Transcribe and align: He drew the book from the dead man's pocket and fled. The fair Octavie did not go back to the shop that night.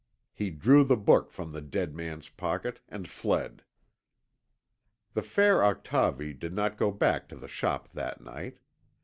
He 0.33 0.49
drew 0.49 0.83
the 0.83 0.97
book 0.97 1.31
from 1.31 1.51
the 1.51 1.61
dead 1.61 1.93
man's 1.93 2.27
pocket 2.29 2.79
and 2.89 3.07
fled. 3.07 3.63
The 5.13 5.21
fair 5.21 5.61
Octavie 5.63 6.33
did 6.33 6.53
not 6.55 6.75
go 6.75 6.89
back 6.91 7.29
to 7.29 7.35
the 7.35 7.47
shop 7.47 7.87
that 7.93 8.19
night. 8.19 8.57